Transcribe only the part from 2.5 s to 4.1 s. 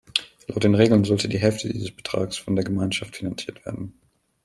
der Gemeinschaft finanziert werden.